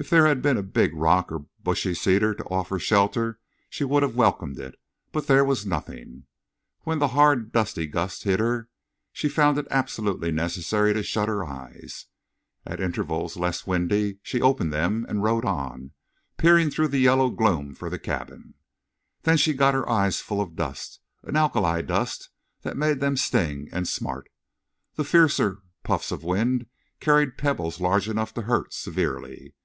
If 0.00 0.10
there 0.10 0.26
had 0.28 0.42
been 0.42 0.56
a 0.56 0.62
big 0.62 0.94
rock 0.94 1.32
or 1.32 1.46
bushy 1.64 1.92
cedar 1.92 2.32
to 2.32 2.44
offer 2.44 2.78
shelter 2.78 3.40
she 3.68 3.82
would 3.82 4.04
have 4.04 4.14
welcomed 4.14 4.56
it. 4.60 4.76
But 5.10 5.26
there 5.26 5.44
was 5.44 5.66
nothing. 5.66 6.26
When 6.82 7.00
the 7.00 7.08
hard 7.18 7.50
dusty 7.50 7.88
gusts 7.88 8.22
hit 8.22 8.38
her, 8.38 8.68
she 9.12 9.28
found 9.28 9.58
it 9.58 9.66
absolutely 9.72 10.30
necessary 10.30 10.94
to 10.94 11.02
shut 11.02 11.28
her 11.28 11.44
eyes. 11.44 12.06
At 12.64 12.78
intervals 12.78 13.36
less 13.36 13.66
windy 13.66 14.20
she 14.22 14.40
opened 14.40 14.72
them, 14.72 15.04
and 15.08 15.24
rode 15.24 15.44
on, 15.44 15.90
peering 16.36 16.70
through 16.70 16.88
the 16.88 17.00
yellow 17.00 17.28
gloom 17.28 17.74
for 17.74 17.90
the 17.90 17.98
cabin. 17.98 18.54
Thus 19.24 19.40
she 19.40 19.52
got 19.52 19.74
her 19.74 19.90
eyes 19.90 20.20
full 20.20 20.40
of 20.40 20.54
dust—an 20.54 21.34
alkali 21.34 21.82
dust 21.82 22.28
that 22.62 22.76
made 22.76 23.00
them 23.00 23.16
sting 23.16 23.68
and 23.72 23.88
smart. 23.88 24.30
The 24.94 25.02
fiercer 25.02 25.58
puffs 25.82 26.12
of 26.12 26.22
wind 26.22 26.66
carried 27.00 27.36
pebbles 27.36 27.80
large 27.80 28.08
enough 28.08 28.32
to 28.34 28.42
hurt 28.42 28.72
severely. 28.72 29.56